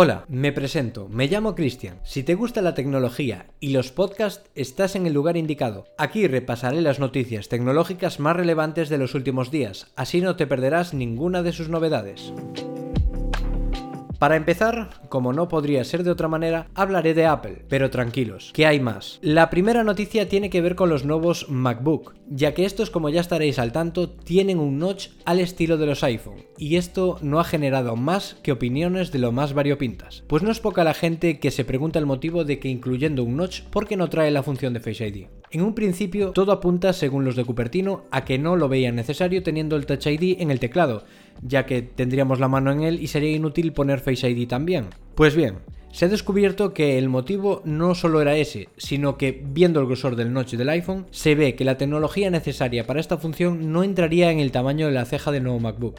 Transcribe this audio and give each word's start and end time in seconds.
Hola, 0.00 0.26
me 0.28 0.52
presento, 0.52 1.08
me 1.08 1.26
llamo 1.26 1.56
Cristian. 1.56 1.98
Si 2.04 2.22
te 2.22 2.36
gusta 2.36 2.62
la 2.62 2.74
tecnología 2.74 3.46
y 3.58 3.70
los 3.70 3.90
podcasts, 3.90 4.48
estás 4.54 4.94
en 4.94 5.08
el 5.08 5.12
lugar 5.12 5.36
indicado. 5.36 5.88
Aquí 5.98 6.28
repasaré 6.28 6.82
las 6.82 7.00
noticias 7.00 7.48
tecnológicas 7.48 8.20
más 8.20 8.36
relevantes 8.36 8.90
de 8.90 8.98
los 8.98 9.16
últimos 9.16 9.50
días, 9.50 9.90
así 9.96 10.20
no 10.20 10.36
te 10.36 10.46
perderás 10.46 10.94
ninguna 10.94 11.42
de 11.42 11.52
sus 11.52 11.68
novedades. 11.68 12.32
Para 14.18 14.34
empezar, 14.34 14.90
como 15.08 15.32
no 15.32 15.48
podría 15.48 15.84
ser 15.84 16.02
de 16.02 16.10
otra 16.10 16.26
manera, 16.26 16.66
hablaré 16.74 17.14
de 17.14 17.26
Apple, 17.26 17.64
pero 17.68 17.88
tranquilos, 17.88 18.50
que 18.52 18.66
hay 18.66 18.80
más. 18.80 19.20
La 19.22 19.48
primera 19.48 19.84
noticia 19.84 20.28
tiene 20.28 20.50
que 20.50 20.60
ver 20.60 20.74
con 20.74 20.88
los 20.88 21.04
nuevos 21.04 21.48
MacBook, 21.48 22.14
ya 22.28 22.52
que 22.52 22.64
estos, 22.64 22.90
como 22.90 23.10
ya 23.10 23.20
estaréis 23.20 23.60
al 23.60 23.70
tanto, 23.70 24.10
tienen 24.10 24.58
un 24.58 24.78
notch 24.80 25.10
al 25.24 25.38
estilo 25.38 25.76
de 25.76 25.86
los 25.86 26.02
iPhone, 26.02 26.42
y 26.56 26.76
esto 26.76 27.18
no 27.22 27.38
ha 27.38 27.44
generado 27.44 27.94
más 27.94 28.34
que 28.42 28.50
opiniones 28.50 29.12
de 29.12 29.20
lo 29.20 29.30
más 29.30 29.54
variopintas. 29.54 30.24
Pues 30.26 30.42
no 30.42 30.50
es 30.50 30.58
poca 30.58 30.82
la 30.82 30.94
gente 30.94 31.38
que 31.38 31.52
se 31.52 31.64
pregunta 31.64 32.00
el 32.00 32.06
motivo 32.06 32.44
de 32.44 32.58
que 32.58 32.68
incluyendo 32.68 33.22
un 33.22 33.36
notch, 33.36 33.62
¿por 33.62 33.86
qué 33.86 33.96
no 33.96 34.10
trae 34.10 34.32
la 34.32 34.42
función 34.42 34.74
de 34.74 34.80
Face 34.80 35.06
ID? 35.06 35.26
En 35.50 35.62
un 35.62 35.74
principio, 35.74 36.32
todo 36.32 36.52
apunta, 36.52 36.92
según 36.92 37.24
los 37.24 37.34
de 37.34 37.44
Cupertino, 37.44 38.04
a 38.10 38.24
que 38.24 38.38
no 38.38 38.56
lo 38.56 38.68
veían 38.68 38.96
necesario 38.96 39.42
teniendo 39.42 39.76
el 39.76 39.86
Touch 39.86 40.06
ID 40.06 40.40
en 40.40 40.50
el 40.50 40.60
teclado, 40.60 41.04
ya 41.42 41.64
que 41.64 41.80
tendríamos 41.80 42.38
la 42.38 42.48
mano 42.48 42.70
en 42.70 42.82
él 42.82 43.02
y 43.02 43.06
sería 43.06 43.32
inútil 43.32 43.72
poner 43.72 44.00
Face 44.00 44.28
ID 44.28 44.46
también. 44.46 44.86
Pues 45.14 45.34
bien, 45.34 45.54
se 45.90 46.04
ha 46.04 46.08
descubierto 46.08 46.74
que 46.74 46.98
el 46.98 47.08
motivo 47.08 47.62
no 47.64 47.94
solo 47.94 48.20
era 48.20 48.36
ese, 48.36 48.68
sino 48.76 49.16
que 49.16 49.42
viendo 49.42 49.80
el 49.80 49.86
grosor 49.86 50.16
del 50.16 50.34
notch 50.34 50.54
del 50.54 50.68
iPhone, 50.68 51.06
se 51.10 51.34
ve 51.34 51.54
que 51.54 51.64
la 51.64 51.78
tecnología 51.78 52.30
necesaria 52.30 52.86
para 52.86 53.00
esta 53.00 53.16
función 53.16 53.72
no 53.72 53.82
entraría 53.82 54.30
en 54.30 54.40
el 54.40 54.52
tamaño 54.52 54.86
de 54.86 54.92
la 54.92 55.06
ceja 55.06 55.32
del 55.32 55.44
nuevo 55.44 55.60
MacBook. 55.60 55.98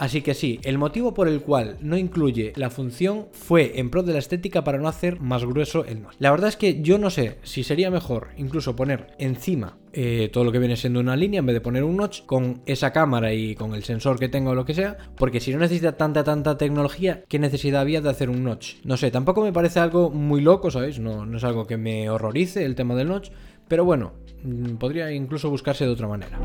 Así 0.00 0.22
que 0.22 0.32
sí, 0.32 0.58
el 0.62 0.78
motivo 0.78 1.12
por 1.12 1.28
el 1.28 1.42
cual 1.42 1.76
no 1.82 1.98
incluye 1.98 2.54
la 2.56 2.70
función 2.70 3.26
fue 3.32 3.78
en 3.78 3.90
pro 3.90 4.02
de 4.02 4.14
la 4.14 4.18
estética 4.18 4.64
para 4.64 4.78
no 4.78 4.88
hacer 4.88 5.20
más 5.20 5.44
grueso 5.44 5.84
el 5.84 6.00
notch. 6.00 6.14
La 6.18 6.30
verdad 6.30 6.48
es 6.48 6.56
que 6.56 6.80
yo 6.80 6.96
no 6.96 7.10
sé 7.10 7.36
si 7.42 7.64
sería 7.64 7.90
mejor 7.90 8.28
incluso 8.38 8.74
poner 8.74 9.08
encima 9.18 9.76
eh, 9.92 10.30
todo 10.32 10.44
lo 10.44 10.52
que 10.52 10.58
viene 10.58 10.76
siendo 10.76 11.00
una 11.00 11.16
línea 11.16 11.40
en 11.40 11.46
vez 11.46 11.52
de 11.52 11.60
poner 11.60 11.84
un 11.84 11.98
notch 11.98 12.24
con 12.24 12.62
esa 12.64 12.94
cámara 12.94 13.34
y 13.34 13.54
con 13.54 13.74
el 13.74 13.84
sensor 13.84 14.18
que 14.18 14.30
tenga 14.30 14.52
o 14.52 14.54
lo 14.54 14.64
que 14.64 14.72
sea, 14.72 14.96
porque 15.16 15.38
si 15.38 15.52
no 15.52 15.58
necesita 15.58 15.98
tanta, 15.98 16.24
tanta 16.24 16.56
tecnología, 16.56 17.22
¿qué 17.28 17.38
necesidad 17.38 17.82
había 17.82 18.00
de 18.00 18.08
hacer 18.08 18.30
un 18.30 18.42
notch? 18.42 18.76
No 18.84 18.96
sé, 18.96 19.10
tampoco 19.10 19.42
me 19.42 19.52
parece 19.52 19.80
algo 19.80 20.08
muy 20.08 20.40
loco, 20.40 20.70
¿sabéis? 20.70 20.98
No, 20.98 21.36
es 21.36 21.44
algo 21.44 21.66
que 21.66 21.76
me 21.76 22.08
horrorice 22.08 22.64
el 22.64 22.74
tema 22.74 22.94
del 22.94 23.08
notch, 23.08 23.32
pero 23.68 23.84
bueno, 23.84 24.14
mm, 24.44 24.76
podría 24.76 25.12
incluso 25.12 25.50
buscarse 25.50 25.84
de 25.84 25.90
otra 25.90 26.08
manera. 26.08 26.38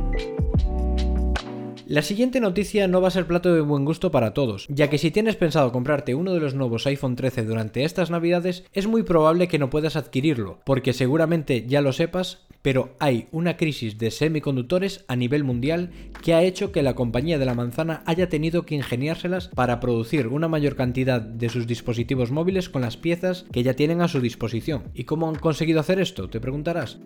La 1.87 2.01
siguiente 2.01 2.39
noticia 2.39 2.87
no 2.87 2.99
va 2.99 3.09
a 3.09 3.11
ser 3.11 3.27
plato 3.27 3.53
de 3.53 3.61
buen 3.61 3.85
gusto 3.85 4.09
para 4.09 4.33
todos, 4.33 4.65
ya 4.69 4.89
que 4.89 4.97
si 4.97 5.11
tienes 5.11 5.35
pensado 5.35 5.71
comprarte 5.71 6.15
uno 6.15 6.33
de 6.33 6.39
los 6.39 6.55
nuevos 6.55 6.87
iPhone 6.87 7.15
13 7.15 7.43
durante 7.43 7.83
estas 7.83 8.09
navidades, 8.09 8.63
es 8.73 8.87
muy 8.87 9.03
probable 9.03 9.47
que 9.47 9.59
no 9.59 9.69
puedas 9.69 9.95
adquirirlo, 9.95 10.57
porque 10.65 10.93
seguramente 10.93 11.67
ya 11.67 11.81
lo 11.81 11.93
sepas, 11.93 12.39
pero 12.63 12.95
hay 12.97 13.27
una 13.31 13.55
crisis 13.55 13.99
de 13.99 14.09
semiconductores 14.09 15.05
a 15.07 15.15
nivel 15.15 15.43
mundial 15.43 15.91
que 16.23 16.33
ha 16.33 16.41
hecho 16.41 16.71
que 16.71 16.81
la 16.81 16.95
compañía 16.95 17.37
de 17.37 17.45
la 17.45 17.53
manzana 17.53 18.01
haya 18.07 18.29
tenido 18.29 18.65
que 18.65 18.73
ingeniárselas 18.73 19.49
para 19.49 19.79
producir 19.79 20.25
una 20.25 20.47
mayor 20.47 20.75
cantidad 20.75 21.21
de 21.21 21.49
sus 21.49 21.67
dispositivos 21.67 22.31
móviles 22.31 22.67
con 22.67 22.81
las 22.81 22.97
piezas 22.97 23.45
que 23.51 23.61
ya 23.61 23.75
tienen 23.75 24.01
a 24.01 24.07
su 24.07 24.21
disposición. 24.21 24.85
¿Y 24.95 25.03
cómo 25.03 25.29
han 25.29 25.35
conseguido 25.35 25.81
hacer 25.81 25.99
esto? 25.99 26.29
Te 26.29 26.39
preguntarás. 26.39 26.97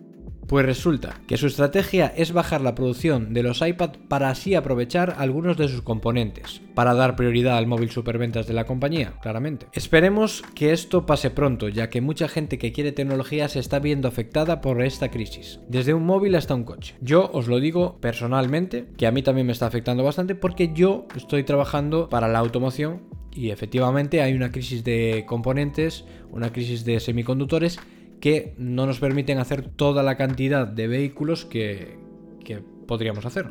Pues 0.50 0.66
resulta 0.66 1.20
que 1.28 1.36
su 1.36 1.46
estrategia 1.46 2.12
es 2.16 2.32
bajar 2.32 2.60
la 2.60 2.74
producción 2.74 3.32
de 3.32 3.44
los 3.44 3.62
iPad 3.64 3.90
para 4.08 4.30
así 4.30 4.56
aprovechar 4.56 5.14
algunos 5.16 5.56
de 5.56 5.68
sus 5.68 5.82
componentes, 5.82 6.60
para 6.74 6.92
dar 6.92 7.14
prioridad 7.14 7.56
al 7.56 7.68
móvil 7.68 7.92
superventas 7.92 8.48
de 8.48 8.54
la 8.54 8.66
compañía, 8.66 9.12
claramente. 9.22 9.68
Esperemos 9.72 10.42
que 10.56 10.72
esto 10.72 11.06
pase 11.06 11.30
pronto, 11.30 11.68
ya 11.68 11.88
que 11.88 12.00
mucha 12.00 12.26
gente 12.26 12.58
que 12.58 12.72
quiere 12.72 12.90
tecnología 12.90 13.48
se 13.48 13.60
está 13.60 13.78
viendo 13.78 14.08
afectada 14.08 14.60
por 14.60 14.82
esta 14.82 15.08
crisis, 15.08 15.60
desde 15.68 15.94
un 15.94 16.04
móvil 16.04 16.34
hasta 16.34 16.56
un 16.56 16.64
coche. 16.64 16.96
Yo 17.00 17.30
os 17.32 17.46
lo 17.46 17.60
digo 17.60 17.98
personalmente, 18.00 18.86
que 18.96 19.06
a 19.06 19.12
mí 19.12 19.22
también 19.22 19.46
me 19.46 19.52
está 19.52 19.66
afectando 19.66 20.02
bastante 20.02 20.34
porque 20.34 20.72
yo 20.74 21.06
estoy 21.14 21.44
trabajando 21.44 22.08
para 22.08 22.26
la 22.26 22.40
automoción 22.40 23.02
y 23.32 23.50
efectivamente 23.50 24.20
hay 24.20 24.32
una 24.32 24.50
crisis 24.50 24.82
de 24.82 25.24
componentes, 25.28 26.06
una 26.32 26.50
crisis 26.50 26.84
de 26.84 26.98
semiconductores 26.98 27.78
que 28.20 28.54
no 28.58 28.86
nos 28.86 29.00
permiten 29.00 29.38
hacer 29.38 29.62
toda 29.68 30.02
la 30.02 30.16
cantidad 30.16 30.66
de 30.66 30.88
vehículos 30.88 31.44
que, 31.44 31.98
podríamos 32.86 33.24
hacer. 33.24 33.46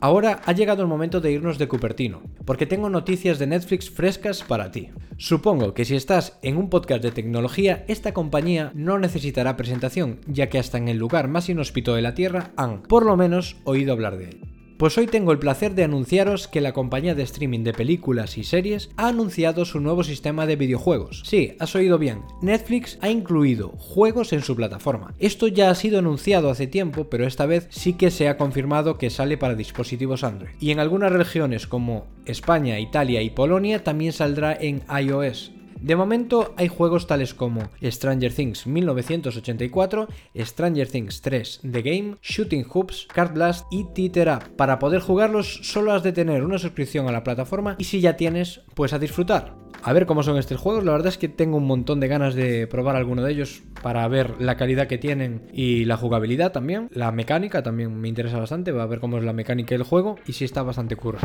Ahora 0.00 0.42
ha 0.44 0.52
llegado 0.52 0.82
el 0.82 0.88
momento 0.88 1.20
de 1.20 1.30
irnos 1.30 1.56
de 1.56 1.68
Cupertino, 1.68 2.22
porque 2.44 2.66
tengo 2.66 2.90
noticias 2.90 3.38
de 3.38 3.46
Netflix 3.46 3.88
frescas 3.88 4.42
para 4.42 4.72
ti. 4.72 4.90
Supongo 5.16 5.72
que 5.72 5.84
si 5.84 5.94
estás 5.94 6.36
en 6.42 6.56
un 6.56 6.68
podcast 6.68 7.02
de 7.02 7.12
tecnología, 7.12 7.84
esta 7.86 8.12
compañía 8.12 8.72
no 8.74 8.98
necesitará 8.98 9.56
presentación, 9.56 10.18
ya 10.26 10.48
que 10.48 10.58
hasta 10.58 10.78
en 10.78 10.88
el 10.88 10.98
lugar 10.98 11.28
más 11.28 11.48
inhóspito 11.48 11.94
de 11.94 12.02
la 12.02 12.14
Tierra 12.14 12.50
han, 12.56 12.82
por 12.82 13.06
lo 13.06 13.16
menos, 13.16 13.56
oído 13.64 13.92
hablar 13.92 14.18
de 14.18 14.30
él. 14.30 14.53
Pues 14.84 14.98
hoy 14.98 15.06
tengo 15.06 15.32
el 15.32 15.38
placer 15.38 15.74
de 15.74 15.84
anunciaros 15.84 16.46
que 16.46 16.60
la 16.60 16.74
compañía 16.74 17.14
de 17.14 17.22
streaming 17.22 17.60
de 17.60 17.72
películas 17.72 18.36
y 18.36 18.44
series 18.44 18.90
ha 18.98 19.08
anunciado 19.08 19.64
su 19.64 19.80
nuevo 19.80 20.04
sistema 20.04 20.44
de 20.44 20.56
videojuegos. 20.56 21.22
Sí, 21.24 21.56
has 21.58 21.74
oído 21.74 21.96
bien, 21.96 22.20
Netflix 22.42 22.98
ha 23.00 23.08
incluido 23.08 23.70
juegos 23.78 24.34
en 24.34 24.42
su 24.42 24.54
plataforma. 24.54 25.14
Esto 25.18 25.48
ya 25.48 25.70
ha 25.70 25.74
sido 25.74 26.00
anunciado 26.00 26.50
hace 26.50 26.66
tiempo, 26.66 27.04
pero 27.08 27.26
esta 27.26 27.46
vez 27.46 27.66
sí 27.70 27.94
que 27.94 28.10
se 28.10 28.28
ha 28.28 28.36
confirmado 28.36 28.98
que 28.98 29.08
sale 29.08 29.38
para 29.38 29.54
dispositivos 29.54 30.22
Android. 30.22 30.52
Y 30.60 30.70
en 30.70 30.80
algunas 30.80 31.12
regiones 31.12 31.66
como 31.66 32.04
España, 32.26 32.78
Italia 32.78 33.22
y 33.22 33.30
Polonia 33.30 33.82
también 33.84 34.12
saldrá 34.12 34.52
en 34.52 34.82
iOS. 35.02 35.50
De 35.84 35.96
momento 35.96 36.54
hay 36.56 36.68
juegos 36.68 37.06
tales 37.06 37.34
como 37.34 37.68
Stranger 37.82 38.32
Things 38.32 38.66
1984, 38.66 40.08
Stranger 40.34 40.88
Things 40.88 41.20
3 41.20 41.60
The 41.70 41.82
Game, 41.82 42.16
Shooting 42.22 42.64
Hoops, 42.72 43.06
Card 43.12 43.34
Blast 43.34 43.66
y 43.70 43.84
Teeter 43.92 44.30
Up. 44.30 44.56
Para 44.56 44.78
poder 44.78 45.02
jugarlos 45.02 45.60
solo 45.62 45.92
has 45.92 46.02
de 46.02 46.12
tener 46.12 46.42
una 46.42 46.58
suscripción 46.58 47.06
a 47.06 47.12
la 47.12 47.22
plataforma 47.22 47.76
y 47.76 47.84
si 47.84 48.00
ya 48.00 48.16
tienes, 48.16 48.62
pues 48.74 48.94
a 48.94 48.98
disfrutar. 48.98 49.63
A 49.86 49.92
ver 49.92 50.06
cómo 50.06 50.22
son 50.22 50.38
estos 50.38 50.58
juegos, 50.58 50.82
la 50.82 50.92
verdad 50.92 51.08
es 51.08 51.18
que 51.18 51.28
tengo 51.28 51.58
un 51.58 51.66
montón 51.66 52.00
de 52.00 52.08
ganas 52.08 52.34
de 52.34 52.66
probar 52.66 52.96
alguno 52.96 53.22
de 53.22 53.30
ellos 53.30 53.62
para 53.82 54.08
ver 54.08 54.40
la 54.40 54.56
calidad 54.56 54.86
que 54.86 54.96
tienen 54.96 55.42
y 55.52 55.84
la 55.84 55.98
jugabilidad 55.98 56.52
también. 56.52 56.88
La 56.90 57.12
mecánica 57.12 57.62
también 57.62 58.00
me 58.00 58.08
interesa 58.08 58.38
bastante, 58.38 58.72
va 58.72 58.84
a 58.84 58.86
ver 58.86 58.98
cómo 58.98 59.18
es 59.18 59.24
la 59.24 59.34
mecánica 59.34 59.74
del 59.74 59.82
juego 59.82 60.16
y 60.26 60.32
si 60.32 60.46
está 60.46 60.62
bastante 60.62 60.96
curra. 60.96 61.20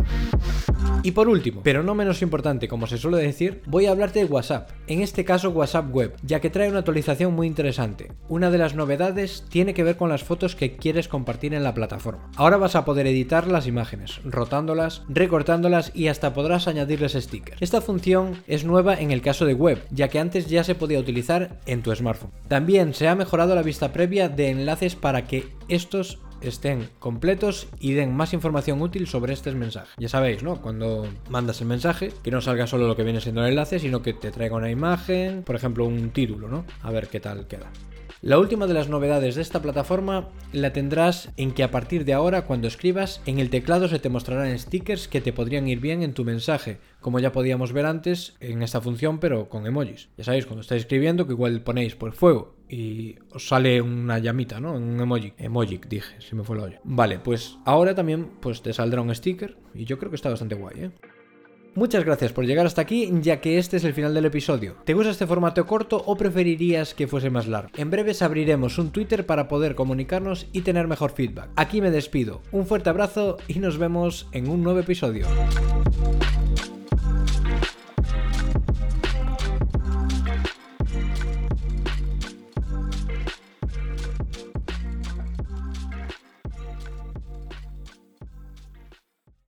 Y 1.03 1.11
por 1.11 1.29
último, 1.29 1.61
pero 1.63 1.83
no 1.83 1.95
menos 1.95 2.21
importante, 2.21 2.67
como 2.67 2.85
se 2.85 2.97
suele 2.97 3.19
decir, 3.19 3.61
voy 3.65 3.85
a 3.85 3.91
hablarte 3.91 4.19
de 4.19 4.25
WhatsApp, 4.25 4.71
en 4.87 4.99
este 4.99 5.23
caso 5.23 5.51
WhatsApp 5.51 5.95
Web, 5.95 6.17
ya 6.23 6.41
que 6.41 6.49
trae 6.49 6.67
una 6.67 6.79
actualización 6.79 7.33
muy 7.33 7.47
interesante. 7.47 8.11
Una 8.27 8.51
de 8.51 8.57
las 8.57 8.75
novedades 8.75 9.45
tiene 9.47 9.73
que 9.73 9.85
ver 9.85 9.95
con 9.95 10.09
las 10.09 10.25
fotos 10.25 10.57
que 10.57 10.75
quieres 10.75 11.07
compartir 11.07 11.53
en 11.53 11.63
la 11.63 11.73
plataforma. 11.73 12.29
Ahora 12.35 12.57
vas 12.57 12.75
a 12.75 12.83
poder 12.83 13.07
editar 13.07 13.47
las 13.47 13.67
imágenes, 13.67 14.19
rotándolas, 14.25 15.03
recortándolas 15.07 15.93
y 15.95 16.09
hasta 16.09 16.33
podrás 16.33 16.67
añadirles 16.67 17.13
stickers. 17.13 17.61
Esta 17.61 17.79
función 17.79 18.35
es 18.49 18.65
nueva 18.65 18.95
en 18.95 19.11
el 19.11 19.21
caso 19.21 19.45
de 19.45 19.53
web, 19.53 19.81
ya 19.91 20.09
que 20.09 20.19
antes 20.19 20.47
ya 20.47 20.63
se 20.63 20.75
podía 20.75 20.99
utilizar 20.99 21.59
en 21.65 21.83
tu 21.83 21.95
smartphone. 21.95 22.31
También 22.47 22.93
se 22.93 23.07
ha 23.07 23.15
mejorado 23.15 23.55
la 23.55 23.61
vista 23.61 23.93
previa 23.93 24.27
de 24.27 24.49
enlaces 24.49 24.95
para 24.95 25.25
que 25.25 25.45
estos 25.69 26.19
estén 26.41 26.89
completos 26.99 27.67
y 27.79 27.93
den 27.93 28.15
más 28.15 28.33
información 28.33 28.81
útil 28.81 29.07
sobre 29.07 29.33
este 29.33 29.51
mensaje. 29.51 29.89
Ya 29.97 30.09
sabéis, 30.09 30.41
¿no? 30.41 30.61
Cuando 30.61 31.07
mandas 31.29 31.61
el 31.61 31.67
mensaje, 31.67 32.11
que 32.23 32.31
no 32.31 32.41
salga 32.41 32.65
solo 32.65 32.87
lo 32.87 32.95
que 32.95 33.03
viene 33.03 33.21
siendo 33.21 33.43
el 33.43 33.49
enlace, 33.49 33.79
sino 33.79 34.01
que 34.01 34.13
te 34.13 34.31
traiga 34.31 34.55
una 34.55 34.71
imagen, 34.71 35.43
por 35.43 35.55
ejemplo, 35.55 35.85
un 35.85 36.09
título, 36.09 36.47
¿no? 36.47 36.65
A 36.81 36.91
ver 36.91 37.07
qué 37.07 37.19
tal 37.19 37.47
queda. 37.47 37.69
La 38.21 38.37
última 38.37 38.67
de 38.67 38.73
las 38.73 38.89
novedades 38.89 39.35
de 39.35 39.41
esta 39.41 39.61
plataforma 39.61 40.27
la 40.51 40.73
tendrás 40.73 41.29
en 41.37 41.53
que 41.53 41.63
a 41.63 41.71
partir 41.71 42.03
de 42.03 42.11
ahora 42.11 42.43
cuando 42.43 42.67
escribas 42.67 43.21
en 43.25 43.39
el 43.39 43.49
teclado 43.49 43.87
se 43.87 43.99
te 43.99 44.09
mostrarán 44.09 44.59
stickers 44.59 45.07
que 45.07 45.21
te 45.21 45.31
podrían 45.31 45.69
ir 45.69 45.79
bien 45.79 46.03
en 46.03 46.13
tu 46.13 46.25
mensaje, 46.25 46.79
como 46.99 47.19
ya 47.19 47.31
podíamos 47.31 47.71
ver 47.71 47.85
antes 47.85 48.35
en 48.41 48.61
esta 48.61 48.81
función 48.81 49.19
pero 49.19 49.47
con 49.47 49.65
emojis. 49.65 50.09
Ya 50.17 50.25
sabéis, 50.25 50.45
cuando 50.45 50.63
estáis 50.63 50.81
escribiendo 50.81 51.27
que 51.27 51.31
igual 51.31 51.61
ponéis 51.61 51.95
por 51.95 52.11
fuego 52.11 52.55
y 52.67 53.15
os 53.31 53.47
sale 53.47 53.81
una 53.81 54.19
llamita, 54.19 54.59
¿no? 54.59 54.73
Un 54.73 54.99
emoji. 54.99 55.31
Emoji, 55.37 55.79
dije, 55.87 56.19
si 56.19 56.35
me 56.35 56.43
fue 56.43 56.57
la 56.57 56.63
olla. 56.63 56.81
Vale, 56.83 57.19
pues 57.19 57.57
ahora 57.63 57.95
también 57.95 58.31
pues 58.41 58.61
te 58.61 58.73
saldrá 58.73 59.01
un 59.01 59.15
sticker 59.15 59.55
y 59.73 59.85
yo 59.85 59.97
creo 59.97 60.09
que 60.09 60.17
está 60.17 60.29
bastante 60.29 60.55
guay, 60.55 60.75
¿eh? 60.77 60.91
Muchas 61.75 62.03
gracias 62.03 62.33
por 62.33 62.45
llegar 62.45 62.65
hasta 62.65 62.81
aquí, 62.81 63.09
ya 63.21 63.41
que 63.41 63.57
este 63.57 63.77
es 63.77 63.83
el 63.83 63.93
final 63.93 64.13
del 64.13 64.25
episodio. 64.25 64.75
¿Te 64.85 64.93
gusta 64.93 65.11
este 65.11 65.27
formato 65.27 65.65
corto 65.65 66.01
o 66.05 66.17
preferirías 66.17 66.93
que 66.93 67.07
fuese 67.07 67.29
más 67.29 67.47
largo? 67.47 67.69
En 67.77 67.89
breves 67.89 68.21
abriremos 68.21 68.77
un 68.77 68.91
Twitter 68.91 69.25
para 69.25 69.47
poder 69.47 69.75
comunicarnos 69.75 70.47
y 70.51 70.61
tener 70.61 70.87
mejor 70.87 71.11
feedback. 71.11 71.49
Aquí 71.55 71.81
me 71.81 71.91
despido, 71.91 72.41
un 72.51 72.65
fuerte 72.65 72.89
abrazo 72.89 73.37
y 73.47 73.59
nos 73.59 73.77
vemos 73.77 74.27
en 74.31 74.49
un 74.49 74.63
nuevo 74.63 74.79
episodio. 74.79 75.27